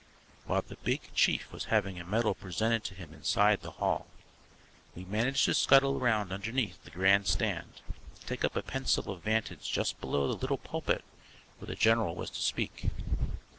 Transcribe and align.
While 0.47 0.63
the 0.63 0.77
Big 0.77 1.13
Chief 1.13 1.51
was 1.51 1.65
having 1.65 1.99
a 1.99 2.03
medal 2.03 2.33
presented 2.33 2.83
to 2.85 2.95
him 2.95 3.13
inside 3.13 3.61
the 3.61 3.69
hall 3.77 4.07
we 4.95 5.05
managed 5.05 5.45
to 5.45 5.53
scuttle 5.53 5.99
round 5.99 6.31
underneath 6.33 6.83
the 6.83 6.89
grand 6.89 7.27
stand 7.27 7.81
and 8.15 8.25
take 8.25 8.43
up 8.43 8.55
a 8.55 8.63
pencil 8.63 9.11
of 9.11 9.21
vantage 9.21 9.71
just 9.71 10.01
below 10.01 10.27
the 10.27 10.39
little 10.41 10.57
pulpit 10.57 11.03
where 11.59 11.67
the 11.67 11.75
general 11.75 12.15
was 12.15 12.31
to 12.31 12.39
speak. 12.39 12.87